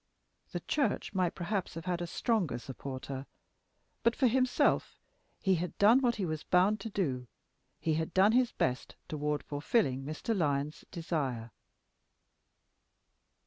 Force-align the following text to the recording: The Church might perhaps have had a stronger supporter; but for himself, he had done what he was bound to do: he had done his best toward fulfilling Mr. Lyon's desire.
The 0.51 0.61
Church 0.61 1.13
might 1.13 1.35
perhaps 1.35 1.75
have 1.75 1.85
had 1.85 2.01
a 2.01 2.07
stronger 2.07 2.57
supporter; 2.57 3.27
but 4.01 4.15
for 4.15 4.25
himself, 4.25 4.97
he 5.43 5.53
had 5.53 5.77
done 5.77 5.99
what 6.01 6.15
he 6.15 6.25
was 6.25 6.41
bound 6.43 6.79
to 6.79 6.89
do: 6.89 7.27
he 7.79 7.93
had 7.93 8.11
done 8.11 8.31
his 8.31 8.51
best 8.51 8.95
toward 9.07 9.43
fulfilling 9.43 10.03
Mr. 10.03 10.35
Lyon's 10.35 10.85
desire. 10.89 11.51